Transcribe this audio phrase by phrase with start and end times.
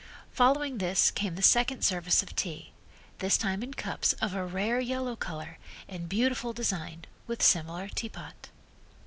[0.31, 2.71] Following this came the second service of tea,
[3.19, 8.49] this time in cups of a rare yellow color and beautiful design, with similar teapot.